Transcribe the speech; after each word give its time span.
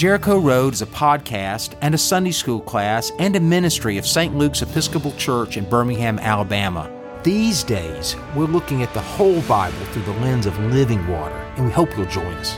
Jericho 0.00 0.38
Road 0.38 0.72
is 0.72 0.80
a 0.80 0.86
podcast 0.86 1.76
and 1.82 1.94
a 1.94 1.98
Sunday 1.98 2.30
school 2.30 2.62
class 2.62 3.12
and 3.18 3.36
a 3.36 3.40
ministry 3.40 3.98
of 3.98 4.06
St. 4.06 4.34
Luke's 4.34 4.62
Episcopal 4.62 5.12
Church 5.18 5.58
in 5.58 5.68
Birmingham, 5.68 6.18
Alabama. 6.18 6.90
These 7.22 7.62
days, 7.64 8.16
we're 8.34 8.46
looking 8.46 8.82
at 8.82 8.94
the 8.94 9.02
whole 9.02 9.42
Bible 9.42 9.76
through 9.92 10.04
the 10.04 10.18
lens 10.20 10.46
of 10.46 10.58
living 10.58 11.06
water, 11.06 11.36
and 11.58 11.66
we 11.66 11.70
hope 11.70 11.94
you'll 11.98 12.06
join 12.06 12.32
us. 12.36 12.54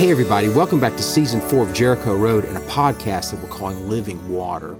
Hey, 0.00 0.10
everybody, 0.10 0.48
welcome 0.48 0.80
back 0.80 0.96
to 0.96 1.02
season 1.04 1.40
four 1.40 1.62
of 1.62 1.72
Jericho 1.72 2.16
Road 2.16 2.44
and 2.44 2.56
a 2.56 2.62
podcast 2.62 3.30
that 3.30 3.40
we're 3.40 3.56
calling 3.56 3.88
Living 3.88 4.28
Water. 4.28 4.76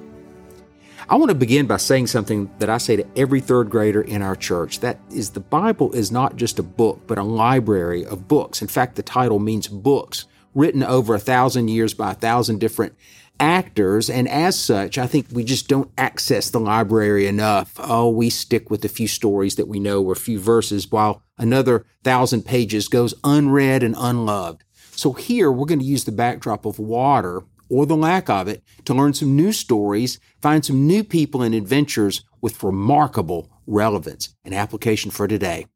I 1.08 1.16
want 1.16 1.30
to 1.30 1.34
begin 1.34 1.66
by 1.66 1.78
saying 1.78 2.08
something 2.08 2.50
that 2.58 2.70
I 2.70 2.78
say 2.78 2.96
to 2.96 3.06
every 3.16 3.40
third 3.40 3.70
grader 3.70 4.02
in 4.02 4.22
our 4.22 4.36
church. 4.36 4.80
That 4.80 4.98
is, 5.10 5.30
the 5.30 5.40
Bible 5.40 5.92
is 5.92 6.12
not 6.12 6.36
just 6.36 6.58
a 6.58 6.62
book, 6.62 7.00
but 7.06 7.18
a 7.18 7.22
library 7.22 8.04
of 8.04 8.28
books. 8.28 8.62
In 8.62 8.68
fact, 8.68 8.96
the 8.96 9.02
title 9.02 9.38
means 9.38 9.68
books 9.68 10.26
written 10.54 10.82
over 10.82 11.14
a 11.14 11.20
thousand 11.20 11.68
years 11.68 11.94
by 11.94 12.12
a 12.12 12.14
thousand 12.14 12.60
different 12.60 12.94
actors. 13.38 14.10
And 14.10 14.28
as 14.28 14.58
such, 14.58 14.98
I 14.98 15.06
think 15.06 15.28
we 15.32 15.44
just 15.44 15.68
don't 15.68 15.90
access 15.96 16.50
the 16.50 16.60
library 16.60 17.26
enough. 17.26 17.74
Oh, 17.78 18.10
we 18.10 18.28
stick 18.30 18.70
with 18.70 18.84
a 18.84 18.88
few 18.88 19.08
stories 19.08 19.56
that 19.56 19.68
we 19.68 19.80
know 19.80 20.02
or 20.02 20.12
a 20.12 20.16
few 20.16 20.38
verses 20.38 20.90
while 20.90 21.22
another 21.38 21.86
thousand 22.04 22.44
pages 22.44 22.88
goes 22.88 23.14
unread 23.24 23.82
and 23.82 23.94
unloved. 23.98 24.62
So 24.92 25.14
here 25.14 25.50
we're 25.50 25.64
going 25.64 25.80
to 25.80 25.84
use 25.84 26.04
the 26.04 26.12
backdrop 26.12 26.66
of 26.66 26.78
water 26.78 27.42
or 27.70 27.86
the 27.86 27.96
lack 27.96 28.28
of 28.28 28.48
it 28.48 28.62
to 28.84 28.92
learn 28.92 29.14
some 29.14 29.36
new 29.36 29.52
stories, 29.52 30.18
find 30.42 30.64
some 30.64 30.86
new 30.86 31.04
people 31.04 31.40
and 31.40 31.54
adventures 31.54 32.24
with 32.40 32.62
remarkable 32.62 33.48
relevance 33.66 34.34
and 34.44 34.54
application 34.54 35.10
for 35.10 35.28
today. 35.28 35.66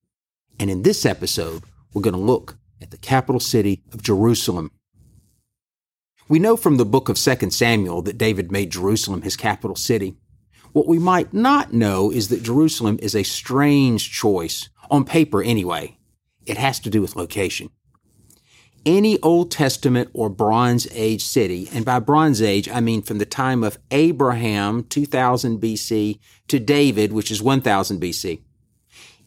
And 0.58 0.68
in 0.68 0.82
this 0.82 1.06
episode, 1.06 1.62
we're 1.92 2.02
going 2.02 2.14
to 2.14 2.20
look 2.20 2.58
at 2.82 2.90
the 2.90 2.98
capital 2.98 3.40
city 3.40 3.82
of 3.92 4.02
Jerusalem. 4.02 4.70
We 6.28 6.38
know 6.38 6.56
from 6.56 6.76
the 6.76 6.84
book 6.84 7.08
of 7.08 7.16
2 7.16 7.50
Samuel 7.50 8.02
that 8.02 8.18
David 8.18 8.50
made 8.50 8.72
Jerusalem 8.72 9.22
his 9.22 9.36
capital 9.36 9.76
city. 9.76 10.16
What 10.72 10.88
we 10.88 10.98
might 10.98 11.32
not 11.32 11.72
know 11.72 12.10
is 12.10 12.28
that 12.28 12.42
Jerusalem 12.42 12.98
is 13.00 13.14
a 13.14 13.22
strange 13.22 14.10
choice, 14.10 14.68
on 14.90 15.04
paper 15.04 15.42
anyway. 15.42 15.96
It 16.46 16.58
has 16.58 16.80
to 16.80 16.90
do 16.90 17.00
with 17.00 17.16
location 17.16 17.70
any 18.86 19.20
Old 19.22 19.50
Testament 19.50 20.10
or 20.12 20.28
Bronze 20.28 20.86
Age 20.92 21.24
city, 21.24 21.68
and 21.72 21.84
by 21.84 21.98
Bronze 21.98 22.42
Age, 22.42 22.68
I 22.68 22.80
mean 22.80 23.02
from 23.02 23.18
the 23.18 23.26
time 23.26 23.64
of 23.64 23.78
Abraham, 23.90 24.84
2000 24.84 25.60
BC, 25.60 26.18
to 26.48 26.58
David, 26.58 27.12
which 27.12 27.30
is 27.30 27.42
1000 27.42 28.00
BC. 28.00 28.40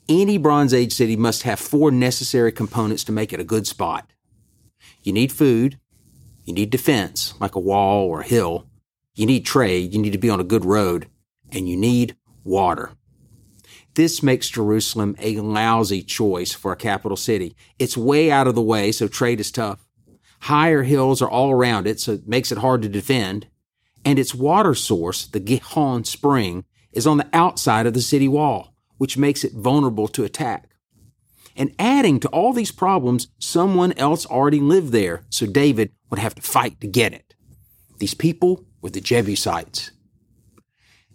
Any 0.09 0.37
Bronze 0.37 0.73
Age 0.73 0.93
city 0.93 1.15
must 1.15 1.43
have 1.43 1.59
four 1.59 1.91
necessary 1.91 2.51
components 2.51 3.03
to 3.05 3.11
make 3.11 3.33
it 3.33 3.39
a 3.39 3.45
good 3.45 3.67
spot. 3.67 4.09
You 5.03 5.13
need 5.13 5.31
food, 5.31 5.79
you 6.45 6.53
need 6.53 6.69
defense, 6.69 7.33
like 7.39 7.55
a 7.55 7.59
wall 7.59 8.07
or 8.07 8.21
a 8.21 8.27
hill, 8.27 8.67
you 9.15 9.25
need 9.25 9.45
trade, 9.45 9.93
you 9.93 9.99
need 9.99 10.13
to 10.13 10.17
be 10.17 10.29
on 10.29 10.39
a 10.39 10.45
good 10.45 10.63
road, 10.63 11.07
and 11.51 11.67
you 11.67 11.75
need 11.75 12.15
water. 12.43 12.91
This 13.97 14.21
makes 14.21 14.47
Jerusalem 14.47 15.15
a 15.17 15.39
lousy 15.39 16.03
choice 16.03 16.53
for 16.53 16.71
a 16.71 16.75
capital 16.75 17.17
city. 17.17 17.55
It's 17.79 17.97
way 17.97 18.29
out 18.29 18.45
of 18.45 18.53
the 18.53 18.61
way, 18.61 18.91
so 18.91 19.07
trade 19.07 19.39
is 19.39 19.51
tough. 19.51 19.87
Higher 20.41 20.83
hills 20.83 21.19
are 21.19 21.29
all 21.29 21.49
around 21.49 21.87
it, 21.87 21.99
so 21.99 22.11
it 22.11 22.27
makes 22.27 22.51
it 22.51 22.59
hard 22.59 22.83
to 22.83 22.89
defend. 22.89 23.47
And 24.05 24.19
its 24.19 24.35
water 24.35 24.75
source, 24.75 25.25
the 25.25 25.39
Gihon 25.39 26.03
Spring, 26.03 26.63
is 26.91 27.07
on 27.07 27.17
the 27.17 27.27
outside 27.33 27.87
of 27.87 27.95
the 27.95 28.01
city 28.01 28.27
wall, 28.27 28.75
which 28.99 29.17
makes 29.17 29.43
it 29.43 29.53
vulnerable 29.53 30.07
to 30.09 30.23
attack. 30.23 30.69
And 31.55 31.73
adding 31.79 32.19
to 32.19 32.27
all 32.27 32.53
these 32.53 32.71
problems, 32.71 33.29
someone 33.39 33.93
else 33.93 34.27
already 34.27 34.59
lived 34.59 34.91
there, 34.91 35.23
so 35.31 35.47
David 35.47 35.91
would 36.11 36.19
have 36.19 36.35
to 36.35 36.41
fight 36.43 36.79
to 36.81 36.87
get 36.87 37.13
it. 37.13 37.33
These 37.97 38.13
people 38.13 38.63
were 38.79 38.91
the 38.91 39.01
Jebusites. 39.01 39.89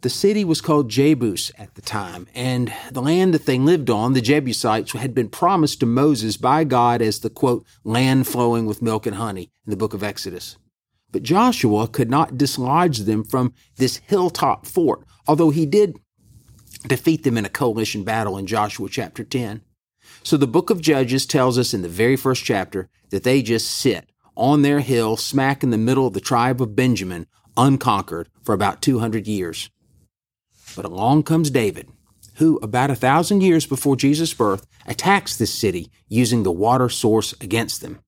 The 0.02 0.10
city 0.10 0.44
was 0.44 0.60
called 0.60 0.90
Jebus 0.90 1.52
at 1.56 1.76
the 1.76 1.80
time, 1.80 2.26
and 2.34 2.72
the 2.90 3.00
land 3.00 3.32
that 3.34 3.46
they 3.46 3.56
lived 3.56 3.88
on, 3.88 4.14
the 4.14 4.20
Jebusites, 4.20 4.90
had 4.90 5.14
been 5.14 5.28
promised 5.28 5.78
to 5.78 5.86
Moses 5.86 6.36
by 6.36 6.64
God 6.64 7.00
as 7.00 7.20
the 7.20 7.30
quote, 7.30 7.64
land 7.84 8.26
flowing 8.26 8.66
with 8.66 8.82
milk 8.82 9.06
and 9.06 9.14
honey 9.14 9.52
in 9.64 9.70
the 9.70 9.76
book 9.76 9.94
of 9.94 10.02
Exodus. 10.02 10.56
But 11.12 11.22
Joshua 11.22 11.86
could 11.86 12.10
not 12.10 12.36
dislodge 12.36 12.98
them 12.98 13.22
from 13.22 13.54
this 13.76 13.98
hilltop 13.98 14.66
fort, 14.66 15.06
although 15.28 15.50
he 15.50 15.66
did 15.66 15.96
defeat 16.84 17.22
them 17.22 17.38
in 17.38 17.44
a 17.44 17.48
coalition 17.48 18.02
battle 18.02 18.36
in 18.36 18.48
Joshua 18.48 18.88
chapter 18.88 19.22
10. 19.22 19.62
So 20.24 20.36
the 20.36 20.48
book 20.48 20.70
of 20.70 20.80
Judges 20.80 21.26
tells 21.26 21.56
us 21.56 21.72
in 21.72 21.82
the 21.82 21.88
very 21.88 22.16
first 22.16 22.44
chapter 22.44 22.88
that 23.10 23.22
they 23.22 23.40
just 23.40 23.70
sit 23.70 24.10
on 24.36 24.62
their 24.62 24.80
hill 24.80 25.16
smack 25.16 25.62
in 25.62 25.70
the 25.70 25.78
middle 25.78 26.08
of 26.08 26.14
the 26.14 26.20
tribe 26.20 26.60
of 26.60 26.74
Benjamin, 26.74 27.28
unconquered 27.56 28.28
for 28.42 28.52
about 28.52 28.82
200 28.82 29.28
years. 29.28 29.70
But 30.74 30.84
along 30.84 31.24
comes 31.24 31.50
David, 31.50 31.88
who, 32.36 32.58
about 32.62 32.90
a 32.90 32.96
thousand 32.96 33.42
years 33.42 33.66
before 33.66 33.96
Jesus' 33.96 34.32
birth, 34.32 34.66
attacks 34.86 35.36
this 35.36 35.52
city 35.52 35.90
using 36.08 36.42
the 36.42 36.52
water 36.52 36.88
source 36.88 37.34
against 37.40 37.80
them. 37.80 38.00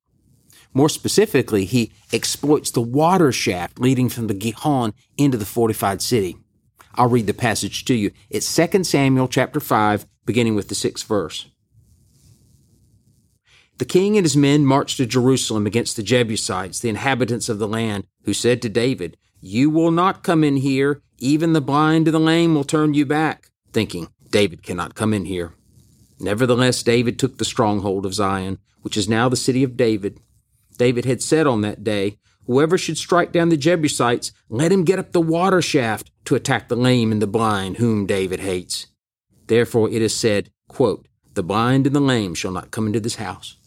More 0.73 0.89
specifically, 0.89 1.65
he 1.65 1.93
exploits 2.13 2.71
the 2.71 2.81
water 2.81 3.31
shaft 3.31 3.79
leading 3.79 4.09
from 4.09 4.27
the 4.27 4.35
Gihon 4.35 4.93
into 5.17 5.39
the 5.39 5.47
fortified 5.47 6.03
city. 6.03 6.37
I'll 6.97 7.09
read 7.09 7.27
the 7.27 7.35
passage 7.35 7.85
to 7.85 7.95
you. 7.95 8.11
It's 8.31 8.55
2 8.55 8.83
Samuel 8.85 9.29
chapter 9.29 9.61
5, 9.61 10.07
beginning 10.25 10.55
with 10.55 10.69
the 10.69 10.75
sixth 10.75 11.07
verse. 11.07 11.47
The 13.79 13.85
king 13.85 14.17
and 14.17 14.25
his 14.25 14.37
men 14.37 14.65
marched 14.65 14.99
to 14.99 15.07
Jerusalem 15.07 15.67
against 15.67 15.97
the 15.97 16.03
Jebusites, 16.03 16.79
the 16.79 16.89
inhabitants 16.89 17.49
of 17.49 17.59
the 17.59 17.69
land, 17.69 18.07
who 18.23 18.33
said 18.33 18.63
to 18.63 18.69
David, 18.69 19.17
You 19.47 19.69
will 19.69 19.91
not 19.91 20.23
come 20.23 20.43
in 20.43 20.57
here, 20.57 21.03
even 21.19 21.53
the 21.53 21.61
blind 21.61 22.09
and 22.09 22.15
the 22.15 22.19
lame 22.19 22.55
will 22.55 22.65
turn 22.65 22.95
you 22.95 23.05
back, 23.05 23.51
thinking, 23.75 24.09
David 24.31 24.63
cannot 24.63 24.95
come 24.95 25.13
in 25.13 25.27
here. 25.27 25.53
Nevertheless, 26.19 26.83
David 26.83 27.19
took 27.19 27.37
the 27.37 27.45
stronghold 27.45 28.07
of 28.07 28.15
Zion, 28.15 28.59
which 28.81 28.97
is 28.97 29.07
now 29.07 29.29
the 29.29 29.37
city 29.37 29.63
of 29.63 29.77
David. 29.77 30.19
David 30.79 31.05
had 31.05 31.23
said 31.23 31.47
on 31.47 31.61
that 31.61 31.85
day, 31.85 32.17
Whoever 32.47 32.79
should 32.79 32.97
strike 32.97 33.33
down 33.33 33.51
the 33.51 33.59
Jebusites, 33.59 34.33
let 34.49 34.73
him 34.73 34.83
get 34.83 34.99
up 34.99 35.13
the 35.13 35.21
water 35.21 35.61
shaft 35.61 36.11
to 36.25 36.35
attack 36.35 36.69
the 36.69 36.75
lame 36.75 37.13
and 37.13 37.21
the 37.21 37.27
blind, 37.27 37.77
whom 37.77 38.07
David 38.07 38.41
hates. 38.41 38.87
Therefore 39.47 39.91
it 39.91 40.01
is 40.01 40.17
said, 40.17 40.49
quote, 40.69 41.07
The 41.35 41.43
blind 41.43 41.87
and 41.87 41.95
the 41.95 42.01
lame 42.01 42.33
shall 42.35 42.51
not 42.51 42.71
come 42.71 42.87
into 42.87 42.99
this 42.99 43.17
house. 43.17 43.59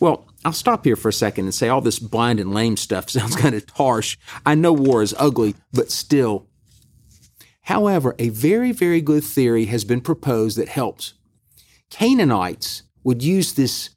Well, 0.00 0.28
I'll 0.44 0.52
stop 0.52 0.84
here 0.84 0.96
for 0.96 1.08
a 1.08 1.12
second 1.12 1.46
and 1.46 1.54
say 1.54 1.68
all 1.68 1.80
this 1.80 1.98
blind 1.98 2.40
and 2.40 2.54
lame 2.54 2.76
stuff 2.76 3.10
sounds 3.10 3.36
kind 3.36 3.54
of 3.54 3.68
harsh. 3.70 4.16
I 4.46 4.54
know 4.54 4.72
war 4.72 5.02
is 5.02 5.14
ugly, 5.18 5.54
but 5.72 5.90
still. 5.90 6.46
However, 7.62 8.14
a 8.18 8.30
very, 8.30 8.72
very 8.72 9.00
good 9.00 9.24
theory 9.24 9.66
has 9.66 9.84
been 9.84 10.00
proposed 10.00 10.56
that 10.56 10.68
helps. 10.68 11.14
Canaanites 11.90 12.84
would 13.04 13.22
use 13.22 13.52
this, 13.52 13.90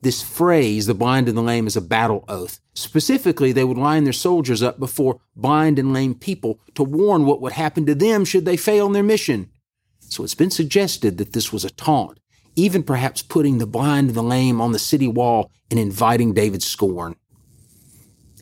this 0.00 0.22
phrase, 0.22 0.86
the 0.86 0.94
blind 0.94 1.28
and 1.28 1.36
the 1.36 1.42
lame, 1.42 1.66
as 1.66 1.76
a 1.76 1.82
battle 1.82 2.24
oath. 2.28 2.60
Specifically, 2.74 3.52
they 3.52 3.64
would 3.64 3.76
line 3.76 4.04
their 4.04 4.12
soldiers 4.12 4.62
up 4.62 4.78
before 4.78 5.20
blind 5.36 5.78
and 5.78 5.92
lame 5.92 6.14
people 6.14 6.60
to 6.74 6.82
warn 6.82 7.26
what 7.26 7.42
would 7.42 7.52
happen 7.52 7.84
to 7.86 7.94
them 7.94 8.24
should 8.24 8.44
they 8.44 8.56
fail 8.56 8.86
in 8.86 8.92
their 8.92 9.02
mission. 9.02 9.50
So 10.00 10.24
it's 10.24 10.34
been 10.34 10.50
suggested 10.50 11.18
that 11.18 11.32
this 11.32 11.52
was 11.52 11.64
a 11.64 11.70
taunt 11.70 12.18
even 12.58 12.82
perhaps 12.82 13.22
putting 13.22 13.58
the 13.58 13.66
blind 13.66 14.08
and 14.08 14.16
the 14.16 14.22
lame 14.22 14.60
on 14.60 14.72
the 14.72 14.80
city 14.80 15.06
wall 15.06 15.52
and 15.70 15.78
inviting 15.78 16.34
David's 16.34 16.66
scorn. 16.66 17.14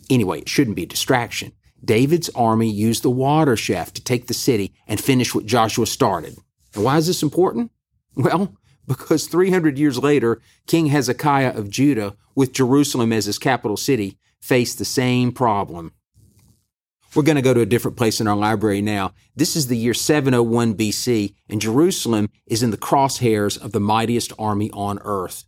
Anyway, 0.08 0.40
it 0.40 0.48
shouldn't 0.48 0.76
be 0.76 0.84
a 0.84 0.86
distraction. 0.86 1.52
David's 1.84 2.30
army 2.30 2.70
used 2.70 3.02
the 3.02 3.10
water 3.10 3.56
shaft 3.56 3.94
to 3.96 4.02
take 4.02 4.26
the 4.26 4.34
city 4.34 4.72
and 4.88 4.98
finish 4.98 5.34
what 5.34 5.44
Joshua 5.44 5.86
started. 5.86 6.38
And 6.74 6.82
why 6.82 6.96
is 6.96 7.06
this 7.06 7.22
important? 7.22 7.70
Well, 8.14 8.56
because 8.86 9.26
300 9.26 9.78
years 9.78 9.98
later, 9.98 10.40
King 10.66 10.86
Hezekiah 10.86 11.54
of 11.54 11.68
Judah, 11.68 12.16
with 12.34 12.54
Jerusalem 12.54 13.12
as 13.12 13.26
his 13.26 13.38
capital 13.38 13.76
city, 13.76 14.18
faced 14.40 14.78
the 14.78 14.86
same 14.86 15.30
problem. 15.30 15.92
We're 17.16 17.22
going 17.22 17.36
to 17.36 17.42
go 17.42 17.54
to 17.54 17.62
a 17.62 17.66
different 17.66 17.96
place 17.96 18.20
in 18.20 18.28
our 18.28 18.36
library 18.36 18.82
now. 18.82 19.14
This 19.34 19.56
is 19.56 19.68
the 19.68 19.76
year 19.78 19.94
701 19.94 20.74
BC, 20.74 21.34
and 21.48 21.62
Jerusalem 21.62 22.28
is 22.46 22.62
in 22.62 22.72
the 22.72 22.76
crosshairs 22.76 23.58
of 23.58 23.72
the 23.72 23.80
mightiest 23.80 24.34
army 24.38 24.70
on 24.72 24.98
earth. 25.02 25.44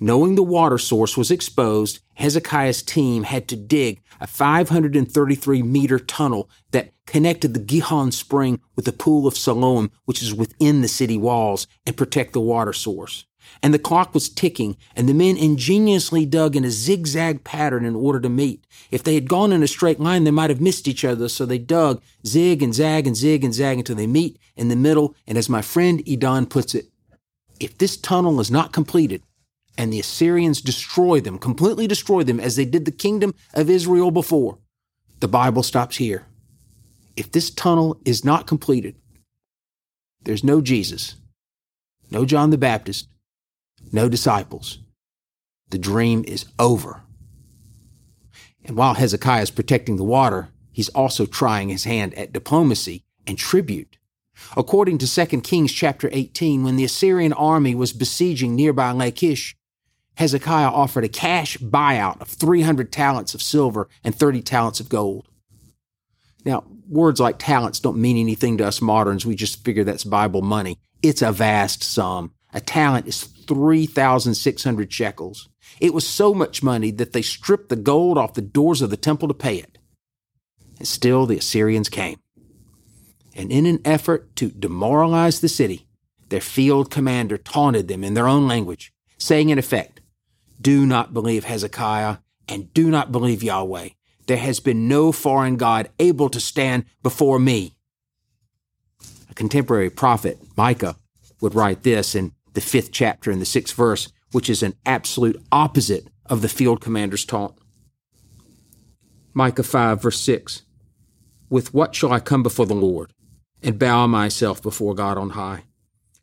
Knowing 0.00 0.34
the 0.34 0.42
water 0.42 0.78
source 0.78 1.14
was 1.14 1.30
exposed, 1.30 2.00
Hezekiah's 2.14 2.82
team 2.82 3.24
had 3.24 3.48
to 3.48 3.56
dig 3.56 4.00
a 4.18 4.26
533 4.26 5.62
meter 5.62 5.98
tunnel 5.98 6.48
that 6.70 6.92
connected 7.06 7.52
the 7.52 7.60
Gihon 7.60 8.10
spring 8.10 8.58
with 8.74 8.86
the 8.86 8.94
pool 8.94 9.26
of 9.26 9.36
Siloam, 9.36 9.90
which 10.06 10.22
is 10.22 10.32
within 10.32 10.80
the 10.80 10.88
city 10.88 11.18
walls, 11.18 11.66
and 11.84 11.98
protect 11.98 12.32
the 12.32 12.40
water 12.40 12.72
source 12.72 13.26
and 13.62 13.72
the 13.72 13.78
clock 13.78 14.14
was 14.14 14.28
ticking, 14.28 14.76
and 14.96 15.08
the 15.08 15.14
men 15.14 15.36
ingeniously 15.36 16.26
dug 16.26 16.56
in 16.56 16.64
a 16.64 16.70
zigzag 16.70 17.44
pattern 17.44 17.84
in 17.84 17.94
order 17.94 18.20
to 18.20 18.28
meet. 18.28 18.64
If 18.90 19.02
they 19.02 19.14
had 19.14 19.28
gone 19.28 19.52
in 19.52 19.62
a 19.62 19.68
straight 19.68 20.00
line, 20.00 20.24
they 20.24 20.30
might 20.30 20.50
have 20.50 20.60
missed 20.60 20.88
each 20.88 21.04
other, 21.04 21.28
so 21.28 21.46
they 21.46 21.58
dug 21.58 22.02
zig 22.26 22.62
and 22.62 22.74
zag 22.74 23.06
and 23.06 23.16
zig 23.16 23.44
and 23.44 23.54
zag 23.54 23.78
until 23.78 23.96
they 23.96 24.06
meet 24.06 24.38
in 24.56 24.68
the 24.68 24.76
middle, 24.76 25.14
and 25.26 25.38
as 25.38 25.48
my 25.48 25.62
friend 25.62 26.04
Edan 26.04 26.48
puts 26.48 26.74
it, 26.74 26.86
if 27.60 27.78
this 27.78 27.96
tunnel 27.96 28.40
is 28.40 28.50
not 28.50 28.72
completed 28.72 29.22
and 29.78 29.92
the 29.92 30.00
Assyrians 30.00 30.60
destroy 30.60 31.20
them, 31.20 31.38
completely 31.38 31.86
destroy 31.86 32.22
them 32.22 32.40
as 32.40 32.56
they 32.56 32.64
did 32.64 32.84
the 32.84 32.92
kingdom 32.92 33.34
of 33.54 33.70
Israel 33.70 34.10
before, 34.10 34.58
the 35.20 35.28
Bible 35.28 35.62
stops 35.62 35.96
here. 35.96 36.26
If 37.16 37.30
this 37.30 37.50
tunnel 37.50 38.00
is 38.04 38.24
not 38.24 38.46
completed, 38.46 38.96
there's 40.24 40.44
no 40.44 40.60
Jesus, 40.60 41.16
no 42.10 42.24
John 42.24 42.50
the 42.50 42.58
Baptist, 42.58 43.08
no 43.90 44.08
disciples. 44.08 44.78
The 45.70 45.78
dream 45.78 46.24
is 46.26 46.44
over. 46.58 47.02
And 48.64 48.76
while 48.76 48.94
Hezekiah 48.94 49.42
is 49.42 49.50
protecting 49.50 49.96
the 49.96 50.04
water, 50.04 50.48
he's 50.70 50.90
also 50.90 51.26
trying 51.26 51.68
his 51.68 51.84
hand 51.84 52.14
at 52.14 52.32
diplomacy 52.32 53.04
and 53.26 53.38
tribute. 53.38 53.98
According 54.56 54.98
to 54.98 55.26
2 55.26 55.40
Kings 55.40 55.72
chapter 55.72 56.08
18, 56.12 56.64
when 56.64 56.76
the 56.76 56.84
Assyrian 56.84 57.32
army 57.32 57.74
was 57.74 57.92
besieging 57.92 58.54
nearby 58.54 58.90
Lachish, 58.92 59.56
Hezekiah 60.16 60.68
offered 60.68 61.04
a 61.04 61.08
cash 61.08 61.56
buyout 61.58 62.20
of 62.20 62.28
300 62.28 62.92
talents 62.92 63.34
of 63.34 63.42
silver 63.42 63.88
and 64.04 64.14
30 64.14 64.42
talents 64.42 64.80
of 64.80 64.88
gold. 64.88 65.26
Now, 66.44 66.64
words 66.88 67.20
like 67.20 67.38
talents 67.38 67.80
don't 67.80 68.00
mean 68.00 68.18
anything 68.18 68.58
to 68.58 68.66
us 68.66 68.82
moderns. 68.82 69.24
We 69.24 69.34
just 69.34 69.64
figure 69.64 69.84
that's 69.84 70.04
Bible 70.04 70.42
money. 70.42 70.78
It's 71.02 71.22
a 71.22 71.32
vast 71.32 71.82
sum. 71.82 72.32
A 72.52 72.60
talent 72.60 73.06
is 73.06 73.22
3,600 73.22 74.92
shekels. 74.92 75.48
It 75.80 75.94
was 75.94 76.06
so 76.06 76.34
much 76.34 76.62
money 76.62 76.90
that 76.92 77.12
they 77.12 77.22
stripped 77.22 77.68
the 77.68 77.76
gold 77.76 78.18
off 78.18 78.34
the 78.34 78.42
doors 78.42 78.82
of 78.82 78.90
the 78.90 78.96
temple 78.96 79.28
to 79.28 79.34
pay 79.34 79.56
it. 79.56 79.78
And 80.78 80.86
still 80.86 81.26
the 81.26 81.38
Assyrians 81.38 81.88
came. 81.88 82.18
And 83.34 83.50
in 83.50 83.64
an 83.66 83.80
effort 83.84 84.36
to 84.36 84.50
demoralize 84.50 85.40
the 85.40 85.48
city, 85.48 85.86
their 86.28 86.40
field 86.40 86.90
commander 86.90 87.38
taunted 87.38 87.88
them 87.88 88.04
in 88.04 88.14
their 88.14 88.28
own 88.28 88.46
language, 88.46 88.92
saying 89.18 89.48
in 89.48 89.58
effect, 89.58 90.00
Do 90.60 90.84
not 90.84 91.14
believe 91.14 91.44
Hezekiah 91.44 92.18
and 92.48 92.72
do 92.74 92.90
not 92.90 93.12
believe 93.12 93.42
Yahweh. 93.42 93.90
There 94.26 94.36
has 94.36 94.60
been 94.60 94.88
no 94.88 95.12
foreign 95.12 95.56
God 95.56 95.88
able 95.98 96.28
to 96.30 96.40
stand 96.40 96.84
before 97.02 97.38
me. 97.38 97.76
A 99.30 99.34
contemporary 99.34 99.90
prophet, 99.90 100.38
Micah, 100.56 100.96
would 101.40 101.54
write 101.54 101.82
this 101.82 102.14
in 102.14 102.32
the 102.54 102.60
fifth 102.60 102.92
chapter 102.92 103.30
and 103.30 103.40
the 103.40 103.46
sixth 103.46 103.74
verse, 103.74 104.12
which 104.32 104.50
is 104.50 104.62
an 104.62 104.74
absolute 104.84 105.40
opposite 105.50 106.08
of 106.26 106.42
the 106.42 106.48
field 106.48 106.80
commander's 106.80 107.24
taunt. 107.24 107.54
Micah 109.34 109.62
5, 109.62 110.02
verse 110.02 110.20
6 110.20 110.62
With 111.48 111.72
what 111.72 111.94
shall 111.94 112.12
I 112.12 112.20
come 112.20 112.42
before 112.42 112.66
the 112.66 112.74
Lord 112.74 113.12
and 113.62 113.78
bow 113.78 114.06
myself 114.06 114.62
before 114.62 114.94
God 114.94 115.16
on 115.16 115.30
high? 115.30 115.64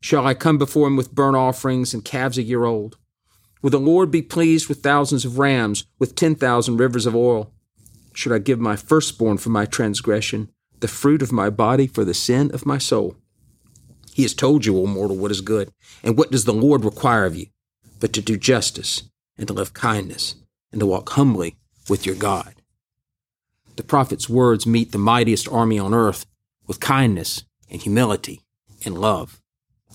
Shall 0.01 0.25
I 0.25 0.33
come 0.33 0.57
before 0.57 0.87
him 0.87 0.95
with 0.95 1.13
burnt 1.13 1.35
offerings 1.35 1.93
and 1.93 2.05
calves 2.05 2.37
a 2.37 2.43
year 2.43 2.65
old? 2.65 2.97
Will 3.61 3.69
the 3.69 3.79
Lord 3.79 4.11
be 4.11 4.21
pleased 4.21 4.69
with 4.69 4.81
thousands 4.81 5.25
of 5.25 5.37
rams, 5.37 5.85
with 5.97 6.15
ten 6.15 6.35
thousand 6.35 6.77
rivers 6.77 7.05
of 7.05 7.15
oil? 7.15 7.51
Should 8.13 8.31
I 8.31 8.39
give 8.39 8.59
my 8.59 8.75
firstborn 8.75 9.37
for 9.37 9.49
my 9.49 9.65
transgression, 9.65 10.49
the 10.79 10.87
fruit 10.87 11.21
of 11.21 11.31
my 11.31 11.49
body 11.49 11.87
for 11.87 12.05
the 12.05 12.13
sin 12.13 12.51
of 12.53 12.65
my 12.65 12.77
soul? 12.77 13.17
He 14.13 14.23
has 14.23 14.33
told 14.33 14.65
you, 14.65 14.77
O 14.79 14.85
mortal, 14.85 15.17
what 15.17 15.31
is 15.31 15.41
good. 15.41 15.71
And 16.03 16.17
what 16.17 16.31
does 16.31 16.45
the 16.45 16.53
Lord 16.53 16.83
require 16.83 17.25
of 17.25 17.35
you? 17.35 17.47
But 17.99 18.13
to 18.13 18.21
do 18.21 18.37
justice, 18.37 19.03
and 19.37 19.47
to 19.47 19.53
love 19.53 19.73
kindness, 19.73 20.35
and 20.71 20.79
to 20.79 20.85
walk 20.85 21.09
humbly 21.09 21.57
with 21.89 22.05
your 22.05 22.15
God. 22.15 22.55
The 23.75 23.83
prophet's 23.83 24.29
words 24.29 24.65
meet 24.65 24.91
the 24.91 24.97
mightiest 24.97 25.47
army 25.47 25.79
on 25.79 25.93
earth 25.93 26.25
with 26.67 26.79
kindness 26.79 27.43
and 27.69 27.81
humility 27.81 28.41
and 28.85 28.99
love. 28.99 29.41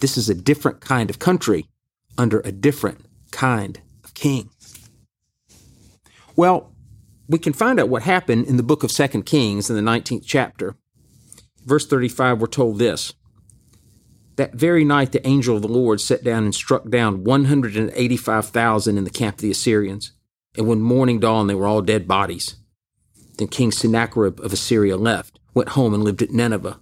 This 0.01 0.17
is 0.17 0.29
a 0.29 0.35
different 0.35 0.81
kind 0.81 1.11
of 1.11 1.19
country 1.19 1.67
under 2.17 2.41
a 2.41 2.53
different 2.53 3.05
kind 3.31 3.81
of 4.03 4.15
king. 4.15 4.51
Well, 6.37 6.73
we 7.29 7.39
can 7.39 7.53
find 7.53 7.79
out 7.79 7.89
what 7.89 8.03
happened 8.03 8.47
in 8.47 8.57
the 8.57 8.63
book 8.63 8.83
of 8.83 8.91
Second 8.91 9.25
Kings 9.25 9.71
in 9.71 9.77
the 9.77 9.83
19th 9.83 10.25
chapter. 10.27 10.77
Verse 11.65 11.87
35, 11.87 12.41
we're 12.41 12.47
told 12.47 12.79
this 12.79 13.15
that 14.37 14.55
very 14.55 14.85
night, 14.85 15.13
the 15.13 15.27
angel 15.27 15.57
of 15.57 15.63
the 15.63 15.69
Lord 15.69 16.01
sat 16.01 16.25
down 16.25 16.45
and 16.45 16.55
struck 16.55 16.89
down 16.89 17.25
185,000 17.25 18.99
in 18.99 19.05
the 19.05 19.11
camp 19.11 19.37
of 19.37 19.41
the 19.43 19.51
Assyrians. 19.51 20.13
And 20.57 20.67
when 20.67 20.81
morning 20.81 21.21
dawned, 21.21 21.49
they 21.49 21.55
were 21.55 21.67
all 21.67 21.83
dead 21.83 22.09
bodies. 22.09 22.57
Then 23.39 23.49
King 23.49 23.73
Sennacherib 23.73 24.41
of 24.41 24.53
Assyria 24.53 24.97
left, 24.97 25.39
went 25.53 25.71
home, 25.71 25.95
and 25.95 26.05
lived 26.05 26.23
at 26.23 26.31
Nineveh. 26.31 26.79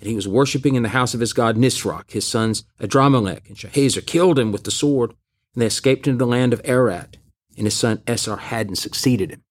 And 0.00 0.08
he 0.08 0.14
was 0.14 0.28
worshipping 0.28 0.74
in 0.74 0.82
the 0.82 0.90
house 0.90 1.14
of 1.14 1.20
his 1.20 1.32
god 1.32 1.56
Nisroch. 1.56 2.10
His 2.10 2.26
sons 2.26 2.64
Adramelech 2.80 3.48
and 3.48 3.56
Sharezer 3.56 4.04
killed 4.04 4.38
him 4.38 4.52
with 4.52 4.64
the 4.64 4.70
sword, 4.70 5.10
and 5.54 5.62
they 5.62 5.66
escaped 5.66 6.06
into 6.06 6.18
the 6.18 6.26
land 6.26 6.52
of 6.52 6.60
Ararat. 6.64 7.16
And 7.56 7.66
his 7.66 7.76
son 7.76 7.98
Esarhaddon 8.06 8.76
succeeded 8.76 9.30
him. 9.30 9.42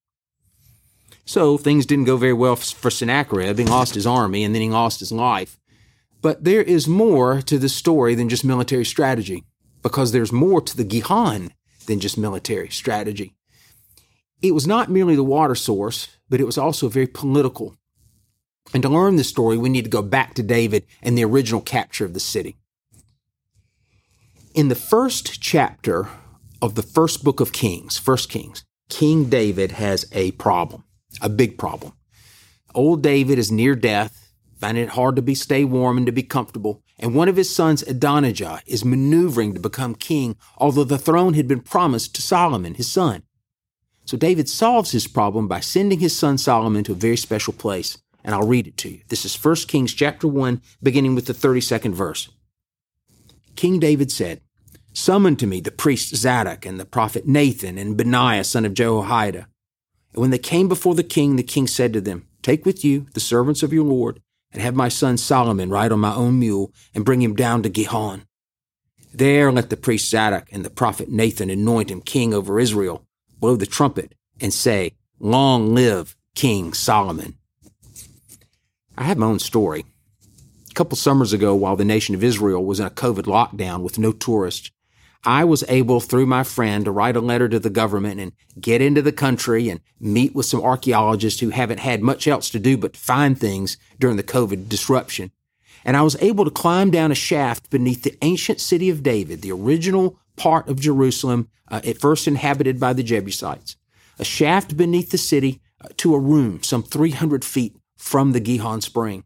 So 1.25 1.57
things 1.57 1.85
didn't 1.85 2.05
go 2.05 2.15
very 2.15 2.33
well 2.33 2.55
for 2.55 2.89
Sennacherib. 2.89 3.59
He 3.59 3.65
lost 3.65 3.95
his 3.95 4.07
army, 4.07 4.45
and 4.45 4.55
then 4.55 4.61
he 4.61 4.69
lost 4.69 5.01
his 5.01 5.11
life. 5.11 5.59
But 6.21 6.43
there 6.43 6.63
is 6.63 6.87
more 6.87 7.41
to 7.43 7.57
the 7.57 7.69
story 7.69 8.15
than 8.15 8.29
just 8.29 8.43
military 8.43 8.85
strategy, 8.85 9.43
because 9.83 10.11
there's 10.11 10.31
more 10.31 10.61
to 10.61 10.75
the 10.75 10.83
Gihon 10.83 11.51
than 11.85 11.99
just 11.99 12.17
military 12.17 12.69
strategy. 12.69 13.33
It 14.41 14.53
was 14.53 14.67
not 14.67 14.89
merely 14.89 15.15
the 15.15 15.23
water 15.23 15.55
source, 15.55 16.09
but 16.29 16.39
it 16.39 16.45
was 16.45 16.57
also 16.57 16.89
very 16.89 17.07
political. 17.07 17.75
And 18.73 18.83
to 18.83 18.89
learn 18.89 19.15
this 19.15 19.29
story, 19.29 19.57
we 19.57 19.69
need 19.69 19.85
to 19.85 19.89
go 19.89 20.01
back 20.01 20.33
to 20.35 20.43
David 20.43 20.85
and 21.01 21.17
the 21.17 21.23
original 21.23 21.61
capture 21.61 22.05
of 22.05 22.13
the 22.13 22.19
city. 22.19 22.57
In 24.53 24.67
the 24.67 24.75
first 24.75 25.41
chapter 25.41 26.09
of 26.61 26.75
the 26.75 26.81
first 26.83 27.23
book 27.23 27.39
of 27.39 27.53
Kings, 27.53 27.97
First 27.97 28.29
Kings, 28.29 28.63
King 28.89 29.29
David 29.29 29.73
has 29.73 30.05
a 30.11 30.31
problem, 30.31 30.83
a 31.21 31.29
big 31.29 31.57
problem. 31.57 31.93
Old 32.73 33.01
David 33.01 33.37
is 33.39 33.51
near 33.51 33.75
death 33.75 34.26
finding 34.59 34.83
it 34.83 34.89
hard 34.89 35.15
to 35.15 35.21
be 35.21 35.35
stay 35.35 35.63
warm 35.63 35.97
and 35.97 36.05
to 36.05 36.11
be 36.11 36.23
comfortable, 36.23 36.81
and 36.99 37.13
one 37.13 37.29
of 37.29 37.35
his 37.35 37.53
sons, 37.53 37.83
Adonijah, 37.83 38.61
is 38.65 38.83
maneuvering 38.83 39.53
to 39.53 39.59
become 39.59 39.95
king, 39.95 40.35
although 40.57 40.83
the 40.83 40.97
throne 40.97 41.35
had 41.35 41.47
been 41.47 41.59
promised 41.59 42.15
to 42.15 42.21
Solomon, 42.21 42.73
his 42.73 42.89
son. 42.89 43.23
So 44.05 44.17
David 44.17 44.49
solves 44.49 44.91
his 44.91 45.07
problem 45.07 45.47
by 45.47 45.59
sending 45.59 45.99
his 45.99 46.15
son 46.15 46.37
Solomon 46.37 46.83
to 46.85 46.93
a 46.93 46.95
very 46.95 47.17
special 47.17 47.53
place, 47.53 47.97
and 48.23 48.33
I'll 48.33 48.47
read 48.47 48.67
it 48.67 48.77
to 48.77 48.89
you. 48.89 49.01
This 49.09 49.25
is 49.25 49.43
1 49.43 49.55
Kings 49.67 49.93
chapter 49.93 50.27
1, 50.27 50.61
beginning 50.81 51.13
with 51.13 51.25
the 51.25 51.33
32nd 51.33 51.93
verse. 51.93 52.29
King 53.55 53.79
David 53.79 54.11
said, 54.11 54.41
Summon 54.93 55.35
to 55.35 55.45
me 55.45 55.61
the 55.61 55.71
priest 55.71 56.15
Zadok 56.15 56.65
and 56.65 56.79
the 56.79 56.85
prophet 56.85 57.27
Nathan 57.27 57.77
and 57.77 57.95
Benaiah 57.95 58.43
son 58.43 58.65
of 58.65 58.73
Jehoiada. 58.73 59.47
And 60.13 60.21
when 60.21 60.31
they 60.31 60.39
came 60.39 60.67
before 60.67 60.95
the 60.95 61.03
king, 61.03 61.35
the 61.35 61.43
king 61.43 61.67
said 61.67 61.93
to 61.93 62.01
them, 62.01 62.27
Take 62.41 62.65
with 62.65 62.83
you 62.83 63.05
the 63.13 63.19
servants 63.19 63.61
of 63.61 63.73
your 63.73 63.83
Lord 63.83 64.21
and 64.57 64.63
have 64.63 64.73
my 64.73 64.89
son 64.89 65.17
Solomon 65.17 65.69
ride 65.69 65.91
on 65.91 65.99
my 65.99 66.15
own 66.15 66.39
mule 66.39 66.73
and 66.95 67.05
bring 67.05 67.21
him 67.21 67.35
down 67.35 67.61
to 67.61 67.69
Gihon. 67.69 68.25
There 69.13 69.51
let 69.51 69.69
the 69.69 69.77
priest 69.77 70.09
Zadok 70.09 70.47
and 70.51 70.65
the 70.65 70.71
prophet 70.71 71.09
Nathan 71.09 71.51
anoint 71.51 71.91
him 71.91 72.01
king 72.01 72.33
over 72.33 72.59
Israel, 72.59 73.05
blow 73.39 73.55
the 73.55 73.67
trumpet, 73.67 74.15
and 74.41 74.51
say, 74.51 74.93
Long 75.19 75.75
live 75.75 76.15
King 76.33 76.73
Solomon. 76.73 77.37
I 78.97 79.03
have 79.03 79.19
my 79.19 79.27
own 79.27 79.37
story. 79.37 79.85
A 80.71 80.73
couple 80.73 80.97
summers 80.97 81.33
ago, 81.33 81.53
while 81.53 81.75
the 81.75 81.85
nation 81.85 82.15
of 82.15 82.23
Israel 82.23 82.65
was 82.65 82.79
in 82.79 82.87
a 82.87 82.89
COVID 82.89 83.25
lockdown 83.25 83.83
with 83.83 83.99
no 83.99 84.11
tourists, 84.11 84.71
I 85.27 85.43
was 85.43 85.65
able, 85.67 85.99
through 85.99 86.25
my 86.25 86.43
friend, 86.43 86.85
to 86.85 86.91
write 86.91 87.17
a 87.17 87.21
letter 87.21 87.49
to 87.49 87.59
the 87.59 87.69
government 87.69 88.21
and 88.21 88.31
get 88.61 88.81
into 88.81 89.01
the 89.01 89.11
country 89.11 89.67
and 89.67 89.81
meet 89.99 90.33
with 90.33 90.45
some 90.45 90.61
archaeologists 90.61 91.41
who 91.41 91.49
haven't 91.49 91.81
had 91.81 92.01
much 92.01 92.29
else 92.29 92.49
to 92.51 92.59
do 92.59 92.77
but 92.77 92.95
find 92.95 93.37
things 93.37 93.75
during 93.99 94.15
the 94.15 94.23
COVID 94.23 94.69
disruption. 94.69 95.31
And 95.83 95.97
I 95.97 96.01
was 96.01 96.15
able 96.21 96.45
to 96.45 96.49
climb 96.49 96.91
down 96.91 97.11
a 97.11 97.15
shaft 97.15 97.69
beneath 97.69 98.03
the 98.03 98.17
ancient 98.21 98.61
city 98.61 98.89
of 98.89 99.03
David, 99.03 99.41
the 99.41 99.51
original 99.51 100.17
part 100.37 100.69
of 100.69 100.79
Jerusalem, 100.79 101.49
uh, 101.67 101.81
at 101.83 101.99
first 101.99 102.25
inhabited 102.25 102.79
by 102.79 102.93
the 102.93 103.03
Jebusites. 103.03 103.75
A 104.19 104.23
shaft 104.23 104.77
beneath 104.77 105.09
the 105.11 105.17
city 105.17 105.59
uh, 105.81 105.89
to 105.97 106.15
a 106.15 106.19
room 106.19 106.63
some 106.63 106.83
300 106.83 107.43
feet 107.43 107.75
from 107.97 108.31
the 108.31 108.39
Gihon 108.39 108.79
Spring. 108.79 109.25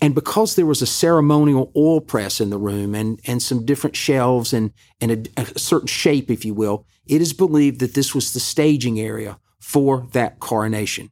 And 0.00 0.14
because 0.14 0.54
there 0.54 0.66
was 0.66 0.82
a 0.82 0.86
ceremonial 0.86 1.72
oil 1.76 2.00
press 2.00 2.40
in 2.40 2.50
the 2.50 2.58
room 2.58 2.94
and, 2.94 3.20
and 3.26 3.42
some 3.42 3.64
different 3.64 3.96
shelves 3.96 4.52
and, 4.52 4.72
and 5.00 5.28
a, 5.36 5.40
a 5.40 5.58
certain 5.58 5.88
shape, 5.88 6.30
if 6.30 6.44
you 6.44 6.54
will, 6.54 6.86
it 7.06 7.20
is 7.20 7.32
believed 7.32 7.80
that 7.80 7.94
this 7.94 8.14
was 8.14 8.32
the 8.32 8.40
staging 8.40 9.00
area 9.00 9.38
for 9.58 10.06
that 10.12 10.38
coronation. 10.38 11.10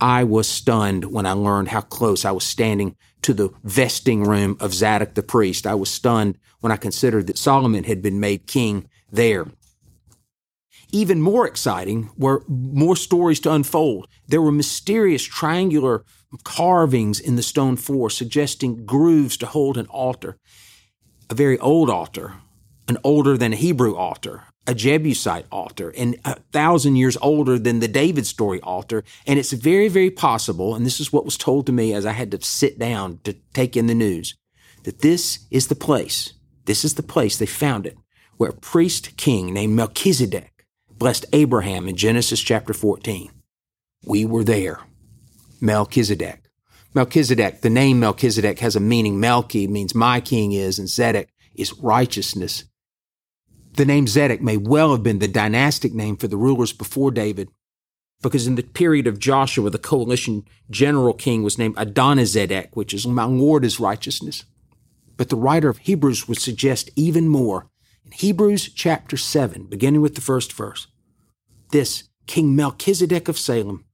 I 0.00 0.24
was 0.24 0.48
stunned 0.48 1.12
when 1.12 1.26
I 1.26 1.32
learned 1.32 1.68
how 1.68 1.82
close 1.82 2.24
I 2.24 2.32
was 2.32 2.44
standing 2.44 2.96
to 3.22 3.32
the 3.32 3.50
vesting 3.62 4.24
room 4.24 4.56
of 4.60 4.74
Zadok 4.74 5.14
the 5.14 5.22
priest. 5.22 5.66
I 5.66 5.74
was 5.74 5.90
stunned 5.90 6.38
when 6.60 6.72
I 6.72 6.76
considered 6.76 7.26
that 7.28 7.38
Solomon 7.38 7.84
had 7.84 8.02
been 8.02 8.18
made 8.18 8.46
king 8.46 8.88
there. 9.10 9.46
Even 10.90 11.22
more 11.22 11.46
exciting 11.46 12.10
were 12.16 12.44
more 12.48 12.96
stories 12.96 13.40
to 13.40 13.52
unfold. 13.52 14.08
There 14.26 14.42
were 14.42 14.52
mysterious 14.52 15.22
triangular 15.22 16.04
carvings 16.44 17.20
in 17.20 17.36
the 17.36 17.42
stone 17.42 17.76
floor 17.76 18.10
suggesting 18.10 18.86
grooves 18.86 19.36
to 19.36 19.46
hold 19.46 19.76
an 19.76 19.86
altar. 19.86 20.38
a 21.32 21.34
very 21.34 21.58
old 21.60 21.88
altar, 21.88 22.34
an 22.88 22.98
older 23.02 23.38
than 23.38 23.54
a 23.54 23.56
Hebrew 23.56 23.96
altar, 23.96 24.44
a 24.66 24.74
Jebusite 24.74 25.46
altar, 25.50 25.92
and 25.96 26.16
a 26.26 26.38
thousand 26.52 26.96
years 26.96 27.16
older 27.22 27.58
than 27.58 27.80
the 27.80 27.88
David 27.88 28.26
story 28.26 28.60
altar. 28.60 29.02
And 29.26 29.38
it's 29.38 29.52
very, 29.52 29.88
very 29.88 30.10
possible, 30.10 30.74
and 30.74 30.84
this 30.84 31.00
is 31.00 31.12
what 31.12 31.24
was 31.24 31.38
told 31.38 31.64
to 31.66 31.72
me 31.72 31.94
as 31.94 32.04
I 32.04 32.12
had 32.12 32.30
to 32.32 32.42
sit 32.42 32.78
down 32.78 33.18
to 33.24 33.32
take 33.54 33.76
in 33.78 33.86
the 33.86 33.94
news, 33.94 34.36
that 34.84 35.00
this 35.00 35.46
is 35.50 35.68
the 35.68 35.74
place, 35.74 36.34
this 36.66 36.84
is 36.84 36.94
the 36.94 37.02
place 37.02 37.38
they 37.38 37.46
found 37.46 37.86
it, 37.86 37.96
where 38.36 38.50
a 38.50 38.54
priest 38.54 39.16
king 39.16 39.54
named 39.54 39.74
Melchizedek 39.74 40.66
blessed 40.90 41.24
Abraham 41.32 41.88
in 41.88 41.96
Genesis 41.96 42.40
chapter 42.40 42.74
14. 42.74 43.30
We 44.04 44.26
were 44.26 44.44
there. 44.44 44.80
Melchizedek. 45.62 46.50
Melchizedek, 46.92 47.60
the 47.60 47.70
name 47.70 48.00
Melchizedek 48.00 48.58
has 48.58 48.76
a 48.76 48.80
meaning. 48.80 49.18
Melchi 49.18 49.68
means 49.68 49.94
my 49.94 50.20
king 50.20 50.52
is, 50.52 50.78
and 50.78 50.88
Zedek 50.88 51.28
is 51.54 51.72
righteousness. 51.78 52.64
The 53.74 53.86
name 53.86 54.06
Zedek 54.06 54.40
may 54.40 54.56
well 54.56 54.90
have 54.90 55.02
been 55.02 55.20
the 55.20 55.28
dynastic 55.28 55.94
name 55.94 56.16
for 56.16 56.26
the 56.26 56.36
rulers 56.36 56.72
before 56.72 57.12
David, 57.12 57.48
because 58.20 58.46
in 58.46 58.56
the 58.56 58.62
period 58.62 59.06
of 59.06 59.18
Joshua, 59.18 59.70
the 59.70 59.78
coalition 59.78 60.44
general 60.68 61.14
king 61.14 61.42
was 61.42 61.58
named 61.58 61.76
Adonizedek, 61.76 62.70
which 62.74 62.92
is 62.92 63.06
my 63.06 63.24
Lord 63.24 63.64
is 63.64 63.80
righteousness. 63.80 64.44
But 65.16 65.28
the 65.28 65.36
writer 65.36 65.68
of 65.68 65.78
Hebrews 65.78 66.28
would 66.28 66.40
suggest 66.40 66.90
even 66.96 67.28
more. 67.28 67.70
In 68.04 68.10
Hebrews 68.10 68.70
chapter 68.74 69.16
7, 69.16 69.66
beginning 69.66 70.00
with 70.00 70.16
the 70.16 70.20
first 70.20 70.52
verse, 70.52 70.88
this 71.70 72.08
King 72.26 72.54
Melchizedek 72.56 73.28
of 73.28 73.38
Salem, 73.38 73.84